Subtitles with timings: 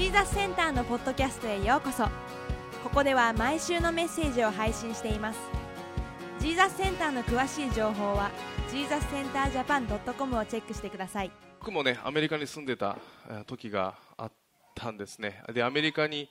[0.00, 2.04] ジーザスセンターのポッドキャストへようこそ。
[2.82, 5.38] ここでは毎週のメッセージを配信しています。
[6.38, 8.30] ジーザスセンターの詳しい情報は
[8.70, 11.30] ジーザスセンタージャパン .com をチェックしてください。
[11.58, 12.96] 僕もねアメリカに住んでた
[13.46, 14.32] 時があっ
[14.74, 15.42] たんですね。
[15.52, 16.30] でアメリカに、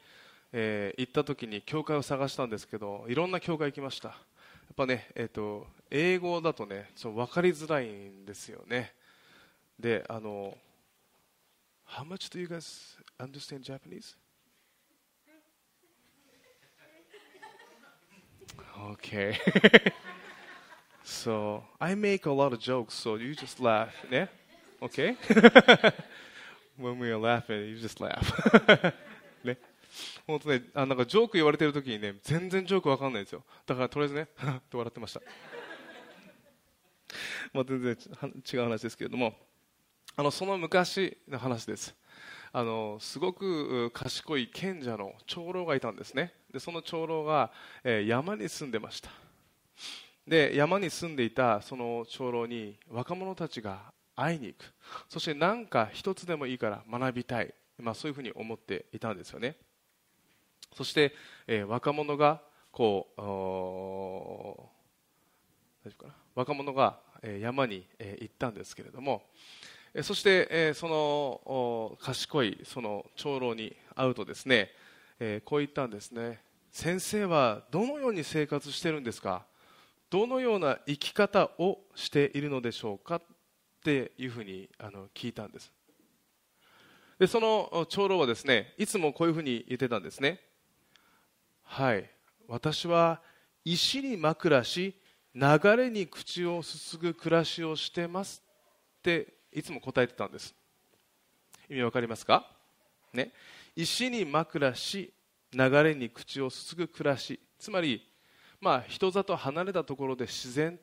[0.51, 4.07] えー行った時に教会を探したんですけどいろんな教会行きました。
[4.09, 8.95] やっぱね、えー、と英語だとねちょっと分かりづらいんですよね。
[9.77, 10.57] であの
[11.91, 14.15] How much do you guys understand Japanese?
[18.91, 19.37] Okay.
[21.03, 24.27] so I make a lot of jokes, so you just laugh, yeah?
[24.81, 25.17] Okay?
[26.77, 28.23] when we are laughing, you just laugh.
[29.43, 29.57] ね。
[30.25, 33.43] 本当ね、あなんかジョーク言われてる時にね、全然ジョークわかんないんですよ。
[33.65, 34.25] だからとりあえずね、っ
[34.69, 35.21] て笑ってました。
[37.53, 39.33] まあ全然は違う話ですけれども、
[40.15, 41.95] あのその昔の話です。
[42.51, 46.33] あのすごく賢い賢者の長老がいたんですね。
[46.51, 47.51] でその長老が、
[47.83, 49.11] えー山に住んでました。
[50.27, 54.73] で山に住んでいたその長老に若者たちが会いに行く
[55.07, 59.55] そして何か一つでもいいから学びたい、まあ、そういうふうに思っていたんですよね
[60.75, 61.13] そして、
[61.47, 62.41] えー若者が
[62.71, 63.21] こう
[65.83, 66.99] 大丈夫かな若者が、
[67.41, 69.23] 山に、行ったんですけれども
[70.03, 74.69] そして、えその賢いその長老に会うとですね、
[75.19, 76.41] えこう言ったんですね。
[76.71, 79.45] 先生はどのように生活してるんですか？
[80.09, 83.21] どのような生き方をしているのでしょうかっ
[83.83, 85.71] ていうふうにあの聞いたんです。
[87.17, 90.39] でその長老はですねいつもこういうふうに言ってたんですね。
[91.63, 92.09] はい。
[92.47, 93.21] 私は
[93.65, 94.95] 石に枕し
[95.35, 98.41] 流れに口をすすぐ暮らしをしてます
[98.99, 100.53] っていつも答えてたんです。
[101.69, 102.49] 意味わかりますか？
[103.13, 103.31] ね。
[103.75, 105.13] 石に枕し
[105.51, 107.39] 流れに口をすすぐ暮らし。
[107.57, 108.05] つまり
[108.61, 110.77] まあ、人里離れたところで自然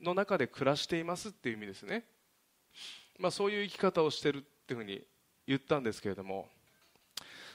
[0.00, 2.04] の中で暮らしていますっていう意味ですね、
[3.18, 5.02] まあ、そういう生き方をしてるっていうふうに
[5.44, 6.46] 言ったんですけれども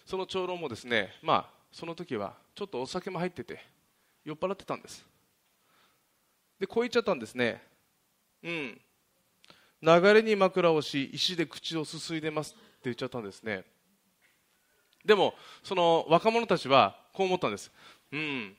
[0.06, 3.64] その長老もですね、まあ、その時はちょっとお酒も入ってて
[4.26, 5.06] 酔っ払ってたんです。
[6.60, 7.64] でこう言っちゃったんですね。
[8.44, 8.82] うん。
[9.82, 13.64] 流れに枕をし石で口をすすいでますって言っちゃったんですね。
[15.04, 15.34] でも
[15.64, 17.72] その若者たちはこう思ったんです。
[18.12, 18.56] うん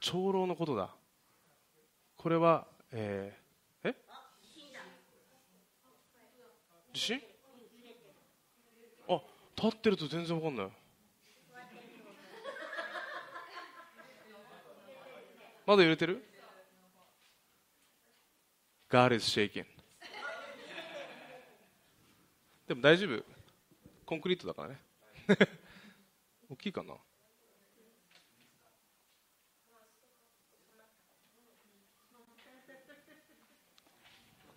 [0.00, 0.90] 長老のことだ。
[2.16, 3.94] これはえー、え？
[6.92, 7.20] 地震？
[9.08, 9.20] あ
[9.56, 10.68] 立ってると全然わかんない。
[15.66, 16.24] まだ揺れてる
[18.88, 19.75] ？God is shaking.
[22.66, 23.22] でも大丈夫。
[24.04, 24.80] コンクリートだからね。
[26.50, 26.94] 大きいかな。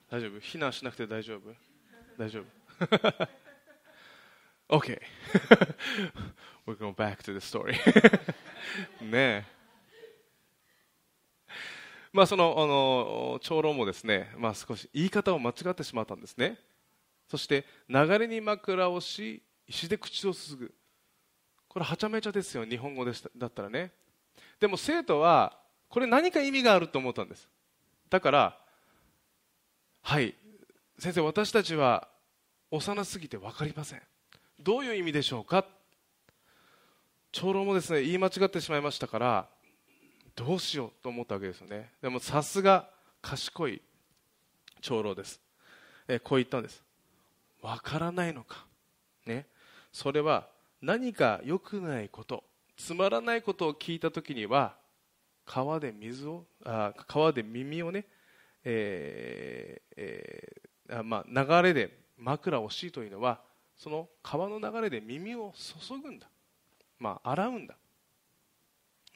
[0.09, 0.39] 大丈夫？
[0.39, 1.53] 避難しなくて大丈夫？
[2.17, 3.29] 大丈夫？
[4.75, 4.99] OK
[6.65, 7.73] We're going back to the story.
[9.01, 9.45] ねえ。
[12.11, 16.57] まあそのあの長老もですね、まあ、少し言い方を間違ってしまったんですね。
[17.29, 20.73] そして流れに枕をし石で口をすすぐ。
[21.67, 23.91] これはちゃめちゃですよ日本語でしただったらね。
[24.59, 25.55] でも生徒は
[25.87, 27.47] これ何か意味があると思ったんです。
[28.09, 28.57] だから
[30.01, 30.33] はい
[30.97, 32.07] 先生私たちは
[32.71, 34.01] 幼すぎて分かりません。
[34.59, 35.65] どういう意味でしょうか？
[37.31, 39.47] 長老もですね言い間違ってしまいましたから
[40.35, 41.91] どうしようと思ったわけですよね。
[42.01, 42.89] でもさすが
[43.21, 43.81] 賢い
[44.81, 45.39] 長老です。
[46.07, 46.83] えこう言ったんです。
[47.61, 48.65] 分からないのか。
[49.25, 49.47] ね。
[49.91, 50.47] それは
[50.81, 52.43] 何か良くないこと
[52.77, 54.75] つまらないことを聞いた時には
[55.45, 58.05] 川で水をあ川で耳をね
[58.63, 63.41] えーえーあまあ、流れで枕をしいというのは
[63.77, 66.27] その川の流れで耳を注ぐんだ、
[66.97, 67.75] まあ、洗うんだ、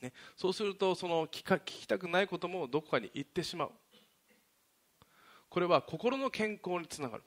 [0.02, 3.72] ね、そうするとその聞か聞きたくないこともどこかに行ってしまう。
[5.50, 7.24] これは心の健康につながる。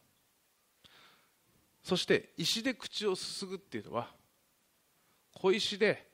[1.86, 4.08] そして石で口をすすぐっていうのは
[5.32, 6.10] 小石で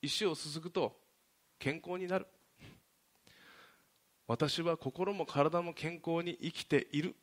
[0.00, 0.96] 石をすすぐと
[1.58, 2.26] 健康になる。
[4.26, 7.14] 私は心も体も健康に生きている。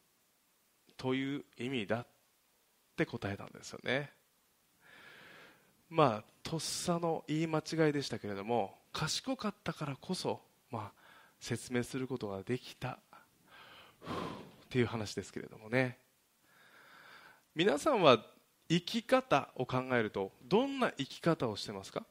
[0.97, 2.07] という意味だっ
[2.95, 4.11] て答えたんですよね。
[5.89, 11.01] まあとっさの言い間違いでしたけれども賢かったからこそ、まあ、
[11.39, 12.99] 説明することができた。
[14.03, 16.02] っていう話ですけれどもね。
[17.55, 18.17] 皆さんは
[18.67, 22.03] 生き方を考えるとどんな生き方をしてますか？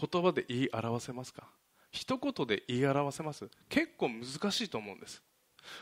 [0.00, 1.42] 言葉で言い表せますか？
[1.90, 3.48] 一言で言い表せます？
[3.68, 5.20] 結構難しいと思うんです。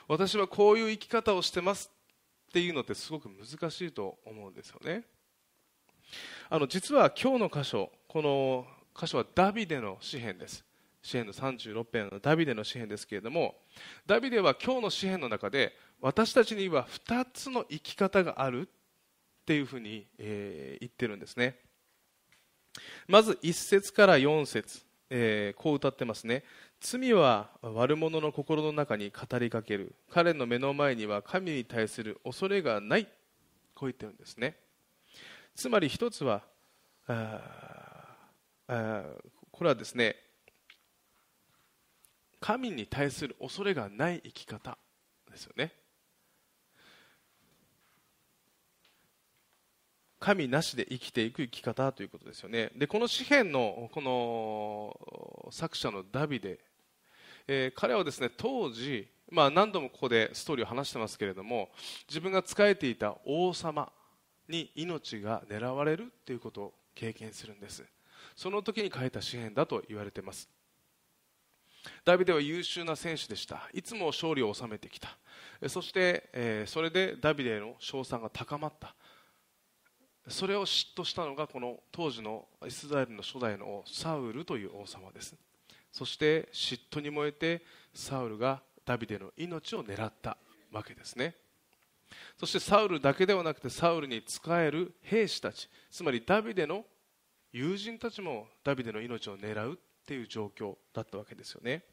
[0.08, 1.90] 私はこういう生き方をしてます
[2.48, 5.02] っていうのってすごく難しいと思うんですよね。
[6.48, 8.64] あの実は今日の箇所この
[8.98, 10.64] 箇所はダビデの詩篇です。
[11.02, 13.56] 詩篇の36編のダビデの詩篇ですけれども
[14.06, 15.74] ダビデは今日の詩篇の中で
[16.04, 21.56] 私たちには2つの生き方があるっていうふうに、えー、言ってるんですね。
[23.08, 26.44] まず1節から4節、えー、こう歌ってますね。
[26.78, 29.94] 罪は悪者の心の中に語りかける。
[30.10, 33.06] 彼の目の前には神に対する恐れがない。
[33.74, 34.58] こう言ってるんですね。
[35.54, 36.42] つまり一つは
[37.06, 38.10] あ
[39.50, 40.16] これはですね
[42.40, 44.76] 神に対する恐れがない生き方
[45.30, 45.72] ですよね。
[50.24, 52.70] 神なしで生きていく生き方ということですよね。
[52.74, 56.60] でこの詩篇のこの作者のダビデ、
[57.46, 61.68] えー、彼はですね当時、まあ、何度もここでストーリーを話してますけれども
[62.08, 63.92] 自分が仕えていた王様
[64.48, 67.84] に命が狙われるということを経験するんです。
[68.34, 70.48] その時に書いた詩篇だと言われています。
[72.02, 73.68] ダビデは優秀な選手でした。
[73.74, 75.18] いつも勝利を収めてきた。
[75.68, 78.94] そして、えー、それでダビデの称賛が高まった。
[80.28, 85.34] それを嫉妬したのがこの当時のイスラエルの初代のサウルという王様です。
[85.92, 87.62] そして嫉妬に燃えて
[87.92, 90.36] サウルがダビデの命を狙った
[90.72, 91.34] わけですね。
[92.38, 96.84] そしてサウルだけではなくてサウルに仕える兵士たちつまりダビデの
[97.52, 101.84] 友人たちもダビデの命を狙うっていう状況だったわけですよね。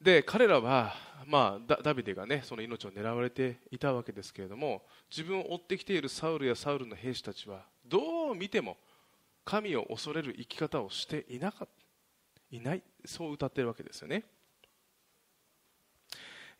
[0.00, 0.94] で彼らは、
[1.32, 8.76] まあ、ダビデが、ね、その命を狙われていたわけですけれども自分を追ってきているサウルやサウルの兵士たちはどう見ても
[9.42, 11.66] 神を恐れる生き方をしていなか
[12.50, 14.24] いないそう歌っているわけですよね。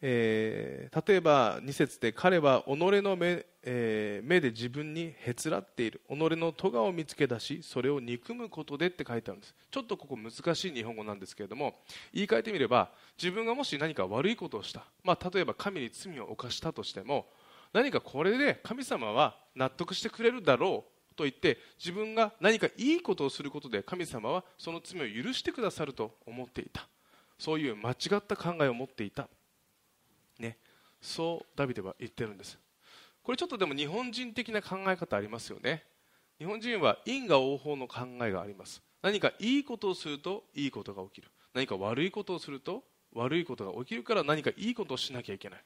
[0.04, 6.00] えー、例えば2節で彼は己の目,、えー、目で自分にへつらっている。
[6.08, 9.54] 己の咎を見つけ出しそれを憎むことでって書いてあるんです。
[9.70, 11.76] ちょっとここ難しい日本語なんですけれども
[12.12, 17.26] 言い換えてみれば自分がもし何か悪いことをした、まあ、例えば神に罪を犯したとしても
[17.72, 20.92] 何かこれで神様は納得してくれるだろう。
[21.14, 26.88] と言って自分が何かいいことをすることで神様はその罪を許してくださると思っていた。
[27.38, 29.28] そういう間違った考えを持っていた。
[30.38, 30.58] ね、
[31.00, 32.58] そうダビデは言ってるんです。
[33.22, 35.84] これちょっとでも日本人的な考え方ありますよね。
[36.38, 38.82] 日本人は因果応報の考えがあります。
[39.00, 41.28] 何かいいことをするといいことが起きる。
[41.54, 42.82] 何か悪いことをすると
[43.12, 45.64] 悪いことが起きるから何かいいことをしなきゃいけない。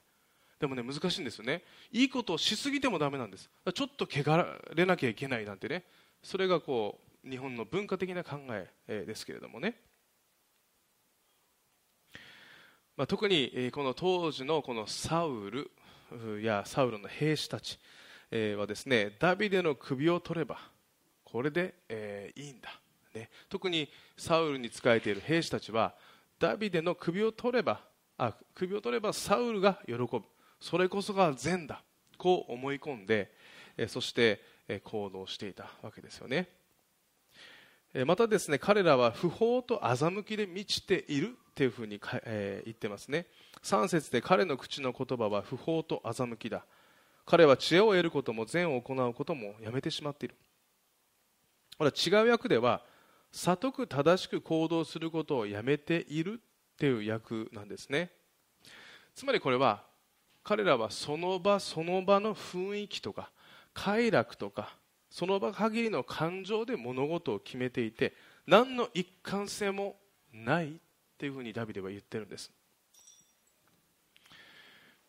[0.58, 1.62] でもね難しいんですよね。
[1.92, 3.48] いいことをしすぎてもダメなんです。
[3.74, 5.84] ちょっと汚れなきゃいけないなんてね。
[6.22, 9.80] それがこう日本の文化的な考えですけれどもね。
[12.96, 17.78] まあ、特にこの当時のこのサウルやサウルの兵士たち
[18.30, 20.58] はですねダビデの首を取れば
[21.24, 22.70] これで、え、いいんだ、
[23.14, 25.94] ね、特にサウルに仕えている兵士たちは
[26.38, 27.80] ダビデの首を取れば
[28.18, 30.22] あ首を取ればサウルが喜ぶ。
[30.60, 31.82] それこそが善だ。
[32.16, 33.30] こう思い込んで、
[33.88, 34.42] そして、
[34.82, 36.48] 行動していたわけですよね。
[38.04, 43.26] またですね彼らは不法と欺きで満ちているっていうふうに、えー、言ってますね。
[43.62, 46.66] 3節で彼の口の言葉は不法と欺きだ。
[47.24, 50.36] 彼は知恵を得ることも善を行うこともやめてしまっている。
[51.78, 52.82] ほら違う訳では
[53.32, 58.10] 悟く正しく行動することをやめているっていう訳なんですね。
[59.14, 59.82] つまりこれは
[60.44, 63.30] 彼らはその場その場の雰囲気とか
[63.74, 64.76] 快楽とか
[65.16, 68.12] その場限りの感情で物事を決めていて
[68.46, 69.96] 何の一貫性も
[70.30, 70.78] ない
[71.16, 72.52] というふうにダビデは言ってるんです。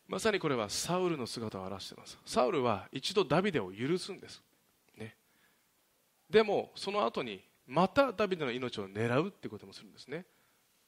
[0.08, 2.18] まさにこれはサウルの姿を表しています。
[2.26, 4.42] サウルは一度ダビデを許すんです、
[4.98, 5.18] ね、
[6.30, 10.26] でもその後にまたダビデの命を狙うってこともするんですね。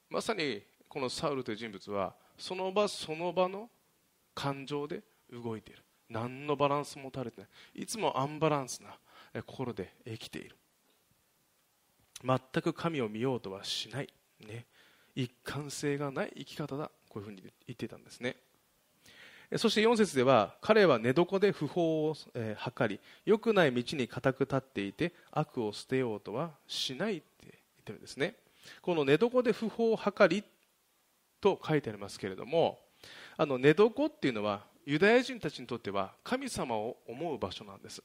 [0.09, 3.69] まさにこのサウルという人物はその場その場の
[4.33, 5.83] 感情で動いている。
[6.07, 7.81] 何のバランスもたれてない。
[7.81, 8.97] いつもアンバランスな
[9.45, 10.55] 心で生きている。
[12.23, 14.09] 全く神を見ようとはしない、
[14.45, 14.65] ね、
[15.15, 16.91] 一貫性がない生き方だ。
[17.09, 18.35] こういうふうに言っていたんですね。
[19.57, 28.35] そして4節では彼は寝床で不法を、えー、図り良くない道に固く立っていて悪を捨てようとはしないって言ってるんですね。
[28.81, 30.43] この寝床で不法を図り
[31.41, 32.77] と書いてありますけれども
[33.37, 38.03] あの寝床っていうのはユダヤ人たちにとっては神様を思う場所なんです。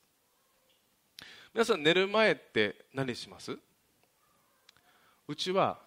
[1.54, 3.56] 皆さん寝る前って何します？
[5.28, 5.78] うちは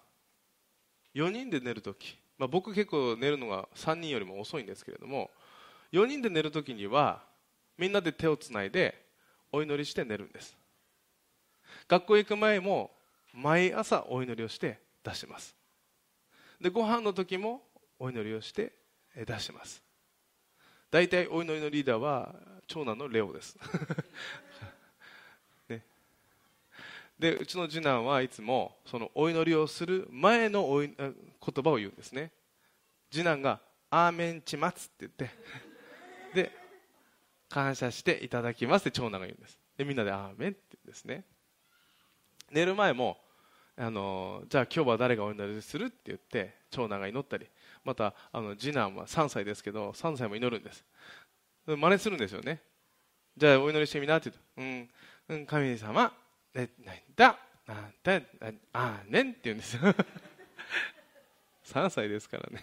[1.14, 5.30] 4人で寝るとき、まあ、僕結構寝るのが3人よりも遅いんですけれども
[5.92, 7.20] 4人で寝るときには
[7.76, 8.94] みんなで手をつないで
[9.52, 10.56] お祈りして寝るんです。
[11.86, 12.90] 学校行く前も
[13.34, 15.54] 毎朝お祈りをして出してます。
[16.62, 17.60] でご飯の時も
[17.98, 18.72] お祈りをして
[19.14, 19.82] 出してます。
[20.90, 22.34] 大体お祈りのリーダーは
[22.66, 23.58] 長男のレオです、
[27.18, 30.94] でうちの次男はいつもそのお祈りをする前のお言
[31.64, 32.30] 葉を言うんですね。
[33.10, 33.60] 次男が
[33.90, 35.30] 「アーメンチマツ」って言って
[36.34, 36.52] で
[37.48, 39.58] 感謝していただきますって長男が言うんです。
[39.76, 41.24] でみんなで「アーメン」って言うんですね。
[42.50, 43.18] 寝る前も
[43.76, 47.48] あのじゃあ今日は誰がお祈りするって言って長男が祈ったり
[47.84, 50.84] またあの次男は3歳ですけど3歳も祈るんです。
[51.66, 52.62] 真似するんですよね。
[53.36, 54.92] じゃあお祈りしてみなって言うと
[55.28, 56.12] 「うん、うん、神様
[56.54, 57.38] ねなんだ。
[57.66, 58.22] なんだ
[58.72, 59.82] あーねん」って言うんですよ。
[61.64, 62.62] 3歳ですからね。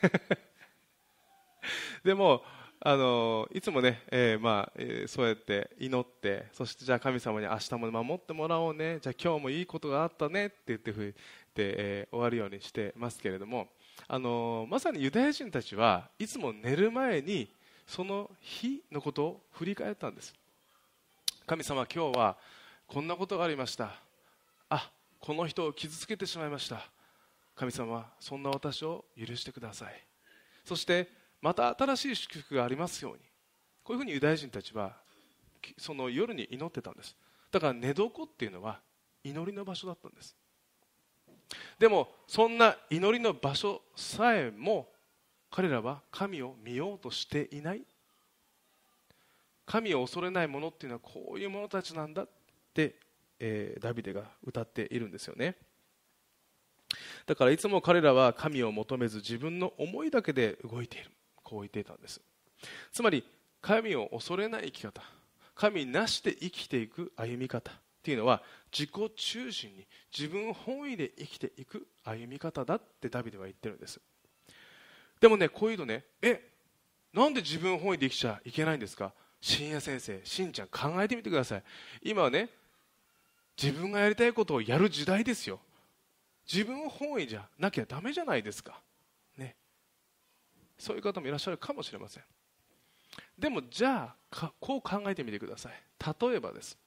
[2.03, 2.43] でも
[2.79, 8.99] あのいつもね、えー、まあえー、そうやって祈ってそしてじゃあ神様に明日も守ってもらおうね。
[8.99, 10.47] じゃあ今日もいいことがあったね。
[10.47, 11.17] って言ってふいて、
[11.55, 13.69] えー、終わるようにしてますけれども
[14.07, 17.49] あのまさにユダヤ人たちはいつも寝る前に
[17.87, 20.33] その日のことを振り返ったんです。
[21.45, 22.37] 神様今日は
[22.87, 23.93] こんなことがありました。
[24.69, 26.87] あこの人を傷つけてしまいました。
[27.55, 30.07] 神様そんな私を許してください。
[30.63, 31.09] そして
[31.41, 33.19] また新しい祝福がありますように。
[33.83, 34.93] こういうふうにユダヤ人たちは
[35.77, 37.15] その夜に祈ってたんです。
[37.51, 38.79] だから寝床っていうのは
[39.23, 40.35] 祈りの場所だったんです。
[41.79, 44.89] でもそんな祈りの場所さえも
[45.51, 47.83] 彼らは神を見ようとしていない。
[49.65, 52.27] 神を恐れないものっていうのはこういう者たちなんだ、
[53.39, 55.55] えー、ダビデが歌っているんですよね。
[57.25, 61.11] だからいつも彼らは神を求めず自分の思いだけで動いている。
[61.43, 62.21] こう言っていたんです。
[62.91, 63.23] つまり
[63.61, 65.01] 神を恐れない生き方
[65.55, 68.41] 神なしで生きていく歩み方っていうのは
[68.71, 73.99] 自己中心に自分本位で生きていく歩み方だってダビデは言ってるんです。
[75.19, 76.41] でもねこういうのねえ
[77.13, 79.13] なんで自分本位で生きちゃいけないんですか？
[79.41, 81.63] 深夜先生しんちゃん考えてみてください。
[82.03, 82.49] 今はね
[83.61, 85.59] 自分がやりたいことをやる時代ですよ。
[86.51, 88.81] 自分本位じゃなきゃだめじゃないですか。
[89.37, 89.55] ね。
[90.77, 92.23] そういう方もいらっしゃるかもしれません。
[93.37, 95.73] でもじゃあこう考えてみてください。
[96.21, 96.77] 例えばです。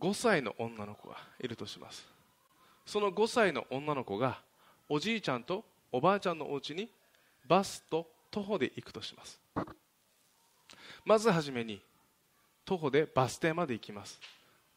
[0.00, 2.06] 5歳の女の子がいるとします。
[2.86, 4.40] その5歳の女の子が
[4.88, 6.88] おじいちゃんとおばあちゃんのお家に
[7.46, 9.40] バスと徒歩で行くとします。
[11.04, 11.82] まずはじめに
[12.68, 14.20] 徒歩でバス停まで行きます。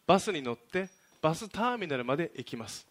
[0.08, 0.88] バスに乗って
[1.22, 2.88] バスターミナルまで行きます。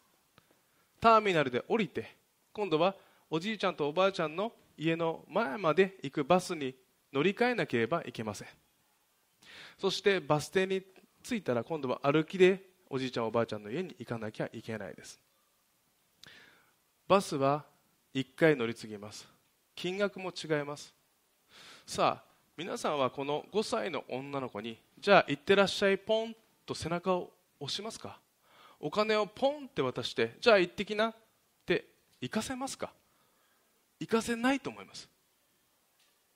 [1.00, 2.14] ターミナルで降りて
[2.52, 2.94] 今度は
[3.30, 6.74] おじいちゃんとおばあちゃんの家の前まで行くバスに
[7.14, 8.48] 乗り換えなければいけません。
[9.78, 10.82] そしてバス停に
[11.22, 15.18] 着いたら今度は歩きでおじいちゃんおばあちゃんの家に行かなきゃいけないです。
[17.08, 17.64] バスは
[18.14, 19.26] 1回乗り継ぎます。
[19.74, 20.92] 金額も違います。
[21.86, 22.30] さあ
[22.60, 26.34] 皆さんはこの5歳の女の子にじゃあ行ってらっしゃいポン
[26.66, 28.18] と背中を押しますか？
[28.78, 31.14] お金をポンって渡してじゃあ行ってきなっ
[31.66, 31.86] て
[32.20, 32.92] 行かせますか？
[33.98, 35.08] 行かせないと思います。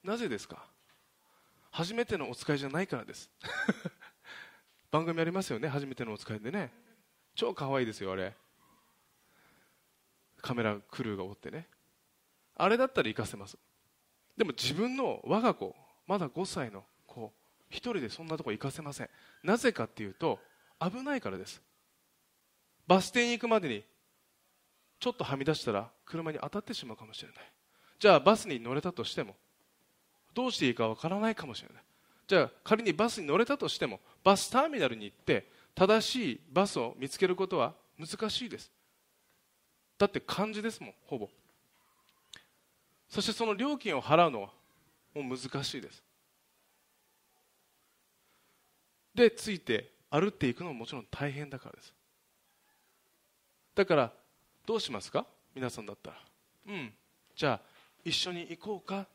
[0.03, 0.65] なぜですか？
[1.71, 3.31] 初めてのお使いじゃないからです。
[4.91, 5.69] 番組ありますよね？
[5.69, 6.73] 初めてのお使いでね。
[7.35, 8.35] 超可愛いですよあれ。
[10.41, 11.69] カメラクルーがおってね。
[12.55, 13.59] あれだったら行かせます。
[14.37, 15.75] でも自分の我が子
[16.07, 16.85] まだ5歳の
[17.75, 19.11] 一人でそんなとこ行かせません。
[19.43, 20.39] なぜかっていうと
[20.81, 21.61] 危ないからです。
[22.87, 23.83] バス停に行くまでに
[25.01, 27.53] ちょっとはみ出したら車に当たってしまうかもしれない。
[27.99, 29.35] じゃあバスに乗れたとしても
[30.35, 31.83] どうしていいかわからないかもしれない。
[32.29, 38.71] じゃあ仮にバスに乗れたとしてもバスターミナルに行って正しいバスを見つけることは難しいです。
[39.99, 41.29] だって漢字ですもんほぼ。
[43.09, 44.51] そしてその料金を払うのは
[45.15, 46.03] もう難しいです。
[49.15, 51.95] でついて歩っていくのももちろん大変だからです。
[53.75, 54.13] だから
[54.67, 55.27] どうしますか？
[55.55, 56.17] 皆さんだったら。
[56.69, 56.93] うん。
[57.37, 57.61] じゃあ
[58.05, 59.07] 一緒に行こうかっ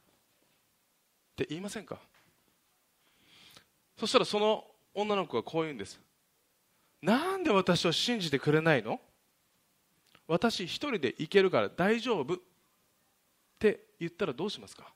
[1.35, 1.99] て言いませんか？
[3.97, 5.99] そしたらその女の子がこう言うんです。
[7.01, 8.99] なんで私を信じてくれないの？
[10.27, 12.37] 私一人で行けるから大丈夫っ
[13.57, 14.91] て言ったらどうしますか？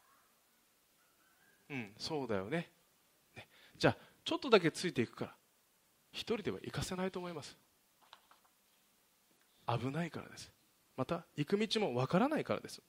[1.70, 2.70] うんそうだよね。
[3.36, 3.48] ね。
[3.78, 5.36] じゃあちょっとだけついていくから。
[6.12, 7.58] 一人では行かせないと思います。
[9.68, 10.52] 危ないからです。
[10.96, 12.82] また行く道もわからないからです。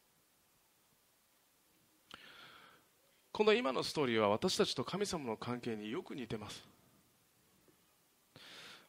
[3.32, 6.62] この今のストーリーは私たちと神様の関係によく似てます。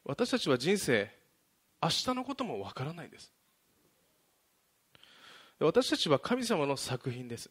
[0.04, 1.10] 私たちは人生
[1.82, 3.32] 明日のこともわからないです。
[5.58, 7.50] 私たちは神様の作品です。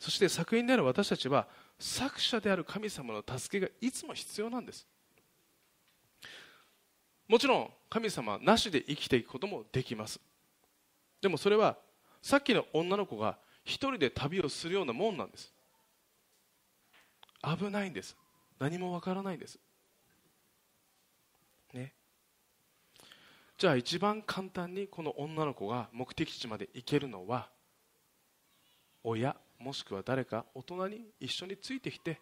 [0.00, 1.46] そして作品である私たちは
[1.78, 4.86] 作者である神様の助けがいつも必要なんです。
[7.26, 10.20] もちろん神様なしで生きていくこともできます。
[11.20, 11.76] でもそれは
[12.22, 15.52] さっきの女の子が一人で旅をするようなもんなんです。
[17.42, 18.16] 危ないんです。
[18.58, 19.58] 何もわからないんです。
[21.72, 21.92] ね。
[23.58, 27.48] じゃあ一番簡単にこの女の子が目的地まで行けるのは
[29.02, 29.36] 親。
[29.64, 32.20] もしくは誰か大人に一緒についてきて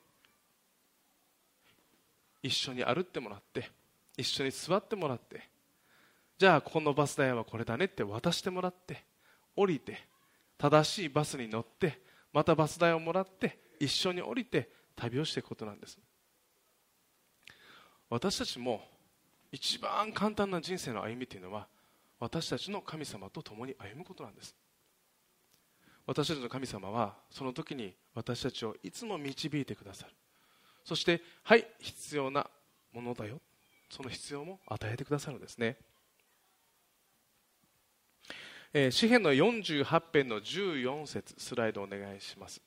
[2.40, 3.68] 一緒に歩ってもらって
[4.16, 5.42] 一緒に座ってもらって
[6.38, 9.04] じゃあここのバス代はこれだねって渡してもらって
[9.56, 9.98] 降りて
[10.56, 12.00] 正しいバスに乗って
[12.32, 15.98] またバス代をもらって一緒に降りて旅をしていくことなんです。
[18.08, 18.82] 私たちも
[19.50, 21.66] 一番簡単な人生の歩みというのは
[22.20, 24.54] 私たちの神様と共に歩むことなんです。
[26.06, 30.12] 私たちの神様はその時に私たちをいつも導いてくださる。
[30.84, 32.48] そしてはい必要な
[32.92, 33.40] ものだよ。
[33.88, 35.76] その必要も与えてくださるんですね、
[38.72, 42.62] えー、詩篇の48編の14節スライドお願いします。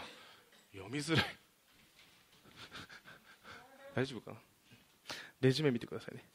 [0.72, 1.24] 読みづらい。
[3.96, 4.36] 大丈夫かな？
[5.40, 6.28] レジュメ見てくださいね。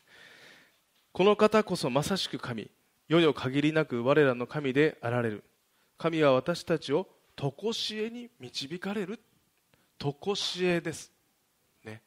[1.12, 2.72] この方こそまさしく神。
[3.08, 5.44] 世々限りなく我らの神であられる。
[5.98, 9.20] 神は私たちを常しえに導かれる。
[9.98, 11.12] 常しえです、
[11.84, 12.02] ね、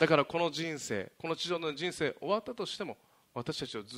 [0.00, 2.96] だからこの人生この地上の人生終わったとしても
[3.34, 3.96] 私たちをず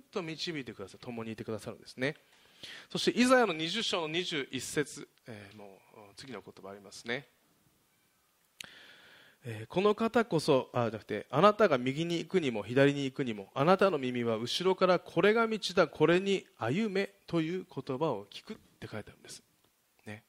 [0.00, 1.04] っと導いてください。
[1.04, 2.16] 共にいてくださるんですね。
[2.90, 7.26] そしてイザヤの20章の21節、えー、もう次の言葉ありますね。
[9.44, 19.42] えこの方こそあじゃなくてあなたが右に行くにも左に行くにもあなたの耳は後ろからこれが道だこれに歩めという言葉を聞くって書いてあるんです、
[20.06, 20.22] ね、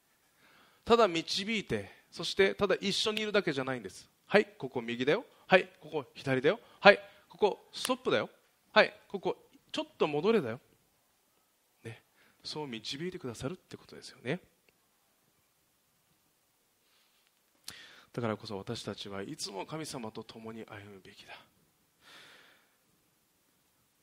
[0.84, 4.08] ただ導いてそしてただ一緒にいるだけじゃないんです。
[4.28, 5.26] はいここ右だよ。
[5.48, 6.60] はいここ左だよ。
[6.80, 8.30] はいここストップだよ。
[8.72, 9.36] はいここ
[9.72, 10.60] ちょっと戻れだよ、
[11.84, 12.04] ね、
[12.44, 14.40] そう導いてくださるってことですよね。
[18.14, 21.34] だからこそ私たちはいつも神様と共に歩むべきだ。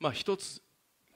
[0.00, 0.60] まあ一つ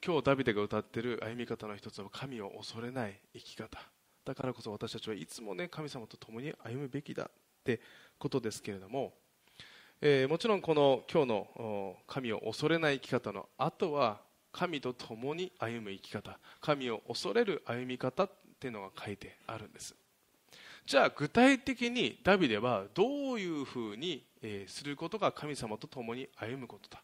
[0.05, 3.79] 今日ダビデが歌っている歩み方の一つは神を恐れない生き方。
[4.23, 7.27] だからこそ私たちはいつもね神様と共に歩むべきだっ
[7.65, 7.81] て
[8.17, 9.13] ことですけれども、
[9.99, 14.21] えー、もちろんこの今日の神を恐れない生き方の後は
[14.53, 16.39] 神と共に歩む生き方。
[16.61, 19.95] 神を恐れる歩み方っていうのが書いてあるんです。
[20.85, 24.23] じゃあ具体的にダビデはどういうふうに、
[24.67, 27.01] することが神様と共に歩むことだ。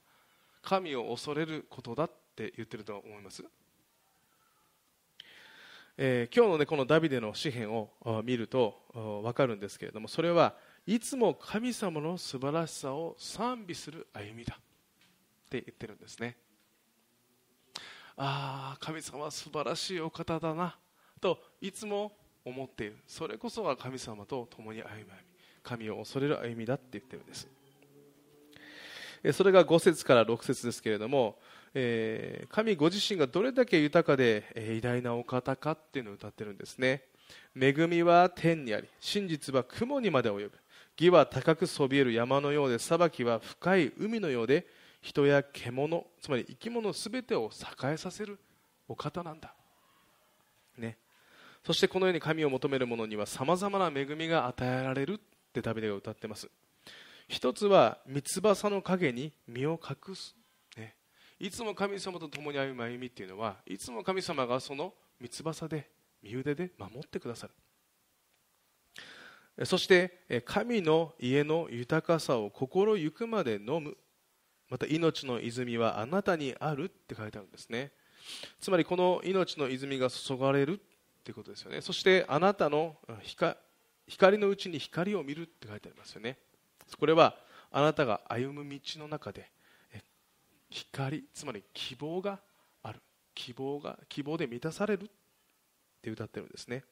[0.62, 3.44] 神を恐れることだって言ってると思います、
[5.98, 7.90] えー、今日の、ね、このダビデの詩篇を
[8.24, 10.54] 見ると分かるんですけれどもそれは
[10.86, 14.56] いつも神様の素晴らしさを賛美する歩みだ。
[14.56, 16.38] って言ってるんですね。
[18.16, 20.78] ああ神様は素晴らしいお方だな。
[21.20, 22.14] といつも
[22.46, 22.98] 思っている。
[23.08, 25.06] それこそが神様と共に歩む歩み。
[25.64, 27.48] 神を恐れる歩みだって言ってるんです。
[29.34, 31.38] それが5節から6節ですけれども、
[31.74, 37.04] えー、神ご自身がどれだけ豊かで、えー、偉大なお方かっていうのを歌ってるんですね。
[37.56, 40.52] 恵みは天にあり真実は雲にまで及ぶ。
[40.98, 44.68] 義は高くそびえる山のようで裁きは深い海のようで
[45.02, 47.50] 人や獣つまり生き物すべてを
[47.84, 48.38] 栄えさせる
[48.88, 49.54] お方なんだ。
[50.78, 50.98] ね。
[51.64, 55.18] そしてこのように神を求める者にはさまざまな恵みが与えられるっ
[55.54, 56.50] てダビデが歌ってます。
[57.28, 60.36] 一つは三翼の陰に身を隠す、
[60.76, 60.96] ね、
[61.40, 65.90] いつも神様と共に歩む歩みっていうのはいつも神様がその三翼で
[66.22, 69.66] 身腕で守ってくださる。
[69.66, 73.96] そして神の家の豊かさを心ゆくまで飲む。
[74.70, 77.92] また命の泉はあなたにあるって書いてあるんですね。
[78.60, 80.80] つまりこの命の泉が注がれる
[81.24, 81.82] ということですよね。
[81.82, 82.96] そしてあなたの
[84.08, 86.38] 光のうちに光を見るって書いてありますよね。
[87.00, 87.36] これは
[87.72, 89.50] あなたが歩む道の中で
[90.70, 92.40] 光つまり希望が
[92.84, 93.02] ある。
[93.34, 95.08] 希望が希望で満たされるっ
[96.02, 96.84] て歌ってるんですね。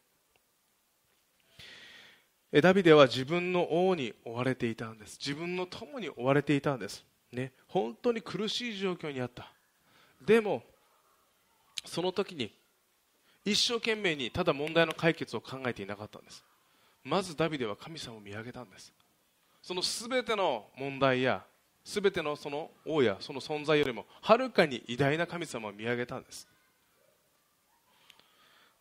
[2.51, 5.19] ダビデは自分の王に追われていたんです。
[5.19, 9.51] 自分の友に追われていたんです、ね、本当に苦しい状況にあった。
[10.25, 10.63] でも
[11.85, 12.51] その時に
[13.45, 16.43] 一生懸命にただ問題の解決を考えていなかったんです。
[17.03, 18.93] まずダビデは神様を見上げたんです。
[19.61, 21.43] その全ての問題や
[21.83, 26.47] 全てのその王やその存在よりもはるかに偉大な神様を見上げたんです、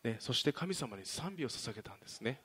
[0.03, 2.41] ね、そして神様に賛美を捧げたんですね。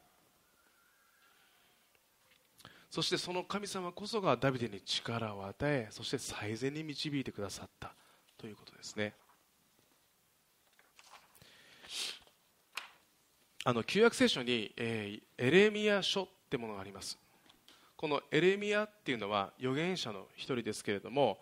[2.90, 7.92] そしてその神様こそがダビデに力を与えそして最善に導いてくださった
[8.38, 9.14] ということですね。
[13.66, 17.18] あの旧約聖書に、えー、エレミア書ってものがあります。
[17.96, 21.38] このエレミアっていうのは預言者の一人ですけれども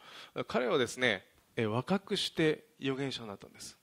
[0.46, 1.24] 彼はですね、
[1.56, 3.76] えー、若くして預言者になったんです。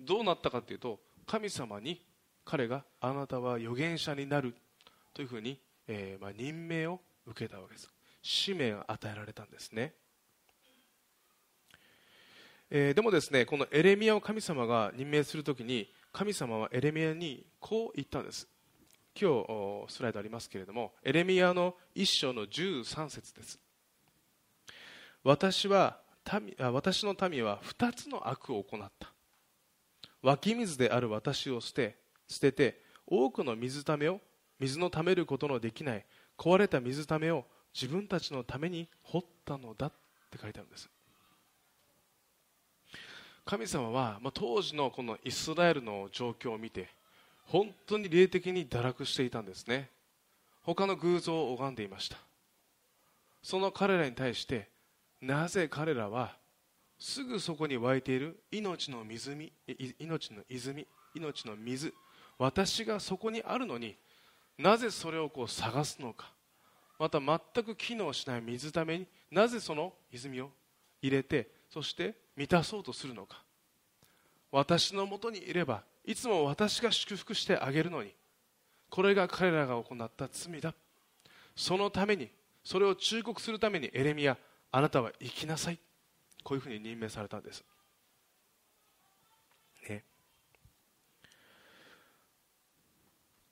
[0.00, 2.00] どうなったかというと神様に
[2.46, 4.54] 彼があなたは預言者になる
[5.12, 7.90] というふうに、えー、まあ、任命を受けたわけです。
[8.22, 9.92] 使命が与えられたんですね。
[12.70, 18.48] えー、でもですねこのエレミアを神様が任命するときに神様はエレミアにこう言ったんです。
[19.20, 23.58] 今日スライドありますけれどもエレミアの一章の13節です。
[25.22, 25.98] 私は
[26.32, 29.12] 民私の民は2つの悪を行った。
[30.22, 31.96] 湧き水である私を捨て
[32.28, 34.20] 捨てて多くの水ためを
[34.58, 36.04] 水のためることのできない
[36.36, 37.44] 壊れた水ためを
[37.74, 39.92] 自分たちのために掘ったのだっ
[40.30, 40.88] て書いてあるんです。
[43.50, 46.88] 神様は、まあ、当時のこのイスラエルの状況を見て
[47.46, 49.90] 本当に霊的に堕落していたんですね。
[50.62, 52.16] 他の偶像を拝んでいました。
[53.42, 54.68] その彼らに対して
[55.20, 56.36] なぜ彼らは
[56.96, 61.92] すぐそこに湧いている命の水命の泉命の水
[62.38, 63.96] 私がそこにあるのに
[64.58, 66.30] なぜそれをこう探すのか。
[67.00, 70.50] また全く機能しない水ためになぜその泉を
[71.02, 73.42] 入れてそして満たそうとするのか。
[74.50, 78.14] 私のもとにいればいつも私が祝福してあげるのに
[78.88, 80.72] これが彼らが行った罪だ。
[81.54, 82.30] そのために
[82.64, 84.38] それを忠告するためにエレミア
[84.72, 85.78] あなたは生きなさい。
[86.42, 87.62] こういうふうに任命されたんです、
[89.86, 90.02] ね、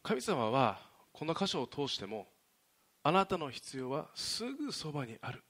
[0.02, 0.78] 神様は
[1.12, 2.26] この箇所を通しても
[3.02, 5.44] あなたの必要はすぐそばにある。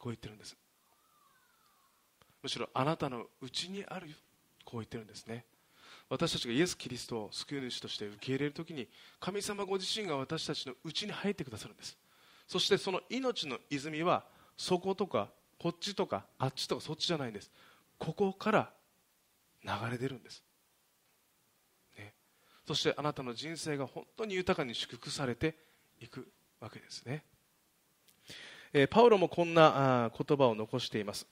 [0.00, 0.56] こう言ってるんです。
[2.42, 4.16] むしろあなたのうちにあるよ。
[4.64, 5.44] こう言ってるんですね。
[6.10, 8.88] 私たちがイエス・キリストを救い主として受け入れるときに
[9.20, 11.96] 神様ご自身が私たちのうちに入ってくださるんです。
[12.46, 14.24] そしてその命の泉は
[14.56, 17.50] そことかこっちとかあっちとかそっちじゃないんです。
[17.98, 18.70] ここから
[19.64, 20.42] 流れ出るんです、
[21.98, 22.14] ね、
[22.66, 25.56] そしてあなたの人生が本当に豊かに祝福されて
[26.00, 26.28] いく
[26.60, 27.24] わけですね、
[28.72, 31.26] えー、パウロもこんなあ言葉を残しています。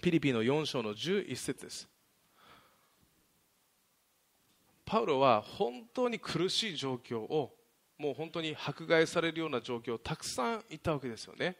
[0.00, 1.88] ピリピの4章の11節です。
[4.84, 7.54] パウロは本当に苦しい状況を
[7.98, 11.56] もう本当に迫害されるような状況をたくさん言ったわけですよね。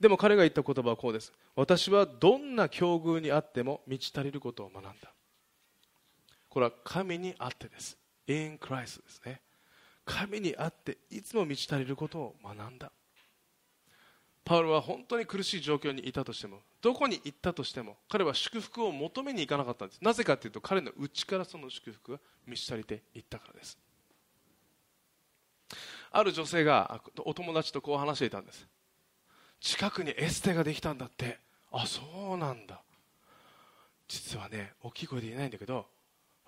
[0.00, 1.32] でも彼が言った言葉はこうです。
[1.54, 5.12] 私はどんな境遇にあっても満ち足りることを学んだ。
[6.48, 7.98] これは神にあってです。
[8.26, 9.40] In Christ ですね。
[10.04, 12.90] 神にあっていつも満ち足りることを学んだ。
[14.44, 20.00] パウロは本当に苦しい状況にいたとしてもどこに行ったとしても彼は祝福を求めに行かなかったんです。
[20.02, 23.78] なぜかというと彼の内からその祝福が満ち足りていったからです。
[26.10, 28.66] ある女性がお友達とこう話していたんです。
[29.60, 31.38] 近くにエステができたんだって。
[31.70, 32.02] あそ
[32.34, 32.82] うなんだ。
[34.08, 35.86] 実はね大きい声で言えないんだけど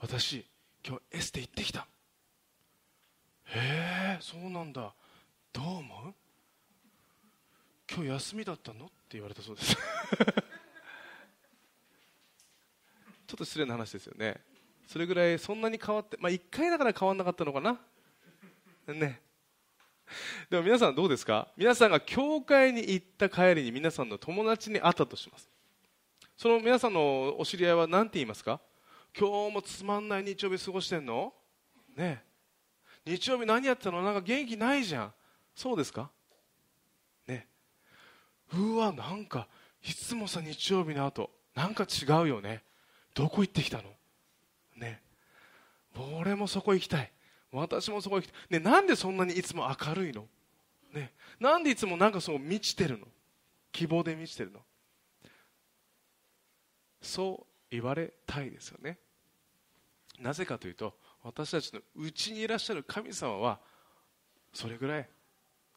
[0.01, 0.44] 私
[0.87, 1.87] 今日エステ行ってきた。
[3.47, 4.92] へえそうなんだ。
[5.53, 6.14] どう思う？
[7.88, 8.87] 今日休みだったの？
[8.87, 9.74] って言われたそうです。
[13.27, 14.40] ちょっと失礼な話ですよね。
[14.87, 17.81] それぐらいそんなに変わってまあ1回だから変わらなかったのかな。
[18.87, 19.20] ね。
[20.50, 21.48] でも皆さんどうですか？
[21.57, 25.48] 皆さんが教会に行った帰りに皆さんの友達に会ったとします。
[26.37, 28.61] その皆さんのお知り合いは何て言いますか？
[29.18, 31.33] 今日もつまんない日曜日過ごしてんの？
[31.96, 32.22] ね。
[33.07, 34.03] 日曜日何やったの？
[34.03, 35.14] なんか元気ないじゃん。
[35.55, 36.11] そうですか？
[38.52, 39.48] うわなんか
[39.83, 42.62] いつもさ日曜日の後なんか違うよね。
[43.14, 43.85] どこ行ってきたの？
[44.76, 45.00] ね。
[46.18, 47.12] 俺もそこ行きたい。
[47.52, 50.26] 私もそこ行きたい、ね、なんでそんなにいつも明るいの、
[50.92, 53.07] ね、なんでいつもなんかそう満ちてるの？
[53.70, 54.61] 希望で満ちてるの？
[57.00, 58.98] そう言われたいですよね。
[60.18, 63.61] なぜかというと私たちのうちにいらっしゃる神様は
[64.52, 65.09] それぐらい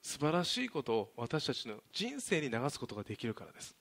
[0.07, 3.75] 素晴らしいことを私たちの人生に流すことができるからです、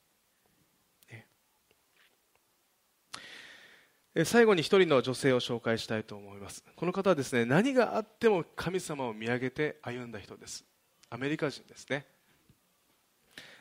[4.17, 6.65] ね、最後に一人の女性を紹介したいと思います。
[6.75, 10.65] この方はですね何があっても神様を見上げて歩んだ人です。
[11.11, 12.05] アメリカ人ですね。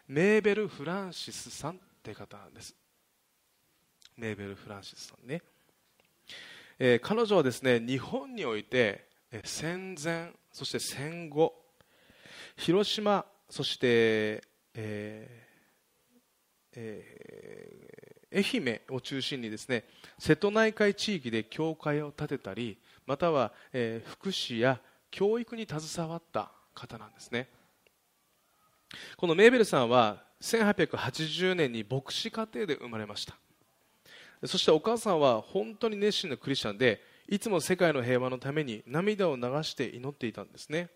[0.08, 2.76] メーベル・フランシスさんって方なんです。
[4.18, 5.44] メーベル・フランシスさんね、
[6.80, 9.06] えー、彼女はですね日本において
[9.44, 11.65] 戦前そして戦後
[12.58, 15.46] 広島そして、えー
[16.76, 19.86] えー、愛媛を中心にですね
[20.20, 24.80] 瀬戸内海地域で教会を建てたりまたは、えー、福祉や
[25.12, 27.48] 教育に携わった方なんですね。
[29.18, 33.38] このメーベルさんは1880年に牧師家庭で生まれました。
[34.46, 40.90] そしてお母さんは本当に熱心なクリスチャンでいつも世界の平和のために涙を流して祈っていたんですね。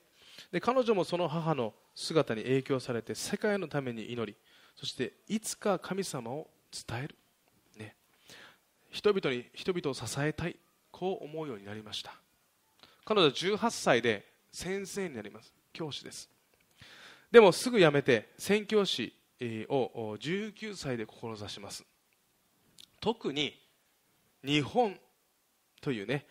[0.51, 4.37] で彼女もその母の姿に影響されて世界のために祈り
[4.75, 7.15] そしていつか神様を伝える、
[7.77, 7.95] ね、
[8.89, 10.55] 人々に人々を支えたい。
[10.91, 12.13] こう思うようになりました。
[13.05, 15.53] 彼女は18歳で先生になります。
[15.71, 16.29] 教師です。
[17.31, 19.13] でもすぐ辞めて宣教師
[19.69, 21.85] を19歳で志します。
[22.99, 23.57] 特に
[24.43, 24.99] 日本
[25.79, 26.25] というね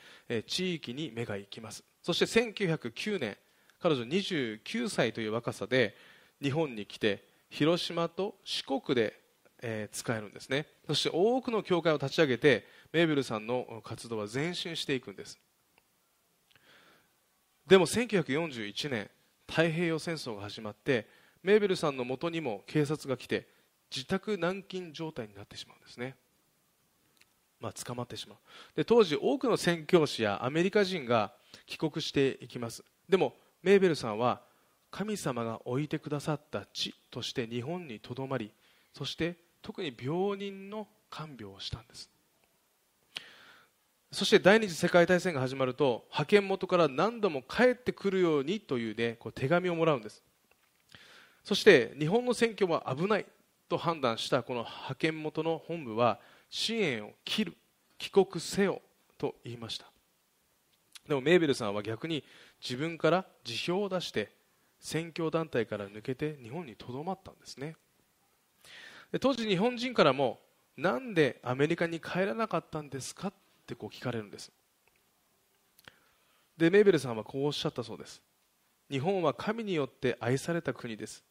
[0.46, 1.82] 地域に目が行きます。
[2.02, 3.38] そして1909年
[3.80, 5.94] 彼女29歳という若さで
[6.42, 9.18] 日本に来て広島と四国で、
[9.62, 10.66] えー、使えるんですね。
[10.86, 15.38] そして多くの教会を立ち上げてメーベルさんの活動は前進していくんです。
[17.66, 19.10] でも1941年
[19.46, 21.06] 太平洋戦争が始まって
[21.42, 23.46] メーベルさんのもとにも警察が来て
[23.94, 26.16] 自宅軟禁状態になってしまうんですね、
[27.60, 28.38] まあ、捕まってしまう。
[28.74, 31.32] で当時多くの宣教師やアメリカ人が
[31.66, 32.82] 帰国していきます。
[33.08, 34.40] でもメーベルさんは
[34.90, 38.52] 神様が置いてくださった地として日本にとどまり
[38.94, 42.10] そして特に病人の看病をしたんです。
[44.10, 50.22] そして第二次世界大戦が始まると派遣元から何度も帰ってくるようにという,、ね、こう手紙をもらうんです。
[51.44, 53.26] そして日本の選挙は危ない
[53.68, 57.56] と判断したこの派遣元の本部は支援を切る
[57.98, 58.80] 帰国せよ
[59.18, 59.90] と言いました。
[61.08, 62.22] でもメーベルさんは逆に
[62.62, 64.30] 自分から辞表を出して
[64.78, 67.76] 選挙団体から抜けて日本にとどまったんですね。
[69.10, 70.38] で当時日本人からも
[70.76, 73.32] なんでアメリカに帰らなかったんですかっ
[73.66, 74.52] てこう聞かれるんです。
[76.58, 78.20] でメーベルさんはこうおっしゃったそうです。
[78.90, 81.24] 日本は神によって愛された国です。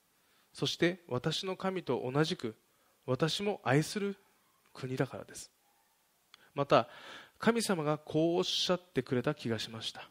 [0.53, 2.55] そして私の神と同じく
[3.05, 4.17] 私も愛する
[4.73, 5.51] 国だからです。
[6.55, 6.87] また
[7.39, 10.09] 神様がこうおっしゃってくれた気がしました。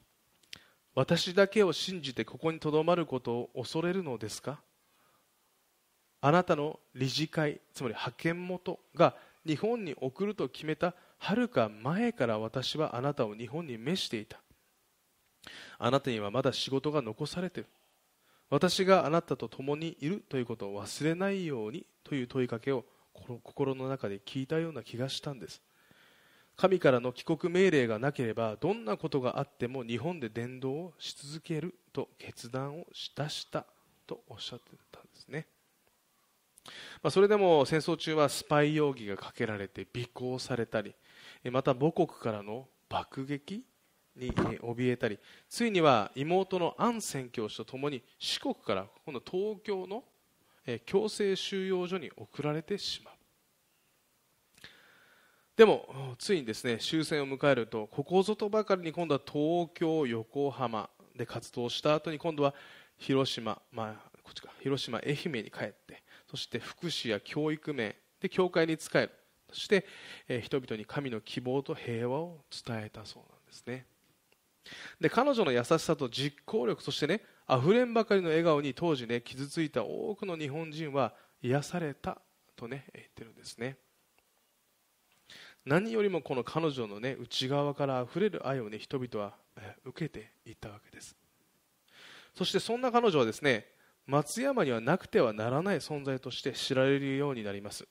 [0.95, 4.61] 私だけを信じてここにとどまることを恐れるのですか？
[6.23, 14.41] あなたの理事会つまり派遣元が日本に送ると決めたはるか前から私はあなたを日本に召していた。
[15.79, 17.69] あなたにはまだ仕事が残されている。
[18.49, 22.85] 私があなたと共にいるということを忘れないようにという問いかけを
[23.43, 25.61] 心の中で聞いたような気がしたんです。
[26.57, 33.67] 神からの帰国命令がなければどんなことがあっても日本で伝道をし続けると決断を出した
[34.07, 35.47] とおっしゃってたんですね。
[37.03, 40.95] まあ、それでも戦争中はスパイ容疑がかけられて尾行されたり
[41.53, 43.65] また母国からの爆撃
[44.17, 50.03] に怯えたりついには妹のアン宣教師とともに四国から今度東京の
[50.87, 53.16] 強制収容所に送られてしまう。
[55.57, 62.55] でもついにですね終戦を迎えるとここぞとばかりに今度は東京横浜で活動した後に今度は
[62.99, 69.13] 広島、まあ、こっちか広島愛媛に帰ってそして福祉や教育面で教会に仕える。
[69.53, 69.87] そして、
[70.29, 73.87] えー、人々に神の希望と平和を伝えたそうなんですね。
[75.01, 82.21] で彼女の優しさと実行力そしてね溢れんばかりの笑顔に当時ね傷ついた多くの日本人は癒された
[82.57, 83.77] とね言ってるんですね。
[85.67, 89.35] 何よりもこの彼女のね内側から溢れる愛をね人々は
[89.85, 91.17] 受けていったわけです。
[92.35, 93.67] そしてそんな彼女はですね
[94.07, 97.87] 松山にはなくてはならない存在として知られるようになります。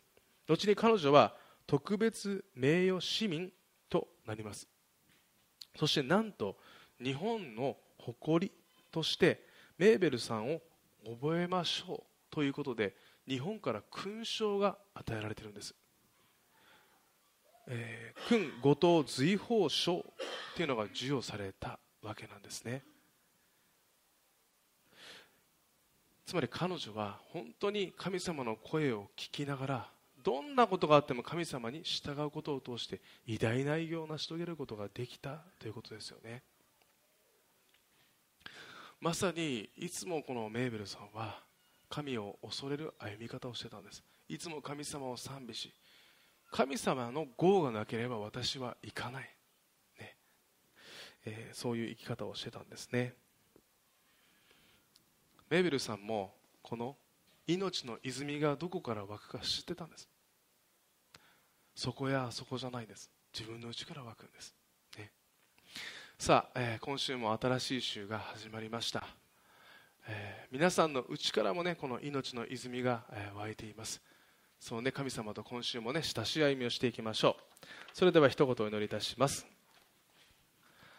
[0.47, 1.35] 後に彼女は
[1.67, 3.51] 特別名誉市民
[3.89, 4.67] となります。
[5.77, 6.55] そしてなんと
[7.03, 8.53] 日本の誇り
[8.89, 9.43] として
[9.77, 10.61] メーベルさんを
[11.03, 12.95] 覚えましょうということで
[13.27, 15.75] 日本から勲章が与えられているんです。
[17.67, 20.06] えー、君後藤随宝賞
[20.56, 22.84] というのが授与されたわけなんですね。
[26.25, 29.89] つまり彼女は本当に神様の声を聞きながら
[30.23, 36.41] どんなことがあっても神様に従うことを通して偉大な偉業を成し遂げることができたということですよね。
[38.99, 41.43] まさにいつもこのメーベルさんは
[41.89, 44.04] 神を恐れる歩み方をしてたんです。
[44.28, 45.71] いつも神様を賛美し
[46.51, 49.29] 神様の業がなければ私は行かない、
[49.99, 50.15] ね。
[51.25, 53.13] えー、そういう生き方をしてたんですね。
[55.49, 56.97] メーベルさんもこの
[57.47, 60.08] 命の泉がどこから湧くか知ってたんです。
[61.75, 63.12] そこやそこじゃないです。
[63.38, 64.55] 自分の内から湧くんです、
[64.97, 65.12] ね、
[66.17, 69.05] さあ、えー、今週も新しい週が始まりました、
[70.08, 74.01] えー、皆さんの内からもねこの命の泉が、えー、湧いています。
[74.60, 77.65] そうね神様と今週もね親しい歩みをしていきましょう。
[77.94, 79.46] それでは一言お祈りいたします。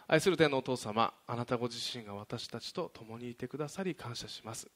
[0.09, 4.69] 愛する天のお父様あなたご自身が私たちと共にいてくださり感謝します。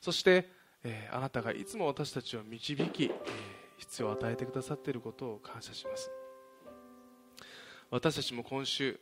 [0.00, 0.48] そして、
[0.84, 3.10] えー、あなたがいつも私たちを導き、えー、
[3.78, 6.10] 必要を与えてくださっていることを感謝します。
[7.90, 8.98] 私たちも今週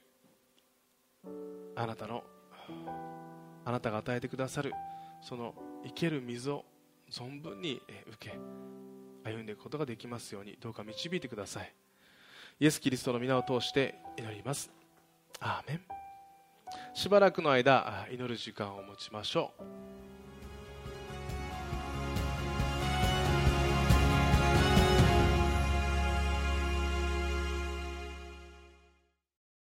[1.75, 2.23] あなたの
[3.65, 4.73] あなたが与えてくださる
[5.23, 6.65] その生ける水を
[7.11, 8.39] 存分に受け
[9.25, 11.73] 歩んでいくことができますようにどうか導いてください。
[12.61, 14.71] イエス・キリストの皆を通して祈ります。
[15.41, 15.81] アーメン。
[16.95, 20.04] しばらくの間祈る時間を持ちましょう。